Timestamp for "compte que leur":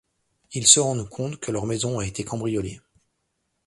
1.07-1.67